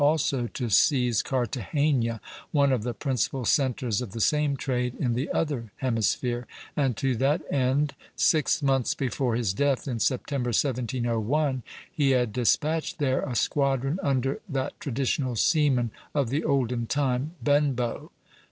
[0.03, 2.19] also to seize Cartagena,
[2.51, 7.15] one of the principal centres of the same trade in the other hemisphere; and to
[7.15, 11.61] that end, six months before his death, in September, 1701,
[11.91, 18.09] he had despatched there a squadron under that traditional seaman of the olden time, Benbow.